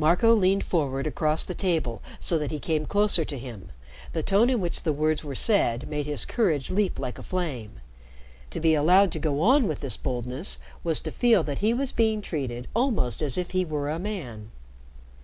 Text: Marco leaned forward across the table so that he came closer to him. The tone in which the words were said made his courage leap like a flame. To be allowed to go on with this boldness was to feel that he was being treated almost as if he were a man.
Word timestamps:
Marco 0.00 0.34
leaned 0.34 0.64
forward 0.64 1.06
across 1.06 1.44
the 1.44 1.54
table 1.54 2.02
so 2.18 2.36
that 2.38 2.50
he 2.50 2.58
came 2.58 2.84
closer 2.86 3.24
to 3.24 3.38
him. 3.38 3.68
The 4.12 4.22
tone 4.24 4.50
in 4.50 4.60
which 4.60 4.82
the 4.82 4.92
words 4.92 5.22
were 5.22 5.36
said 5.36 5.88
made 5.88 6.06
his 6.06 6.24
courage 6.24 6.72
leap 6.72 6.98
like 6.98 7.20
a 7.20 7.22
flame. 7.22 7.78
To 8.50 8.58
be 8.58 8.74
allowed 8.74 9.12
to 9.12 9.20
go 9.20 9.40
on 9.42 9.68
with 9.68 9.78
this 9.78 9.96
boldness 9.96 10.58
was 10.82 11.00
to 11.02 11.12
feel 11.12 11.44
that 11.44 11.60
he 11.60 11.72
was 11.72 11.92
being 11.92 12.20
treated 12.20 12.66
almost 12.74 13.22
as 13.22 13.38
if 13.38 13.52
he 13.52 13.64
were 13.64 13.88
a 13.88 14.00
man. 14.00 14.50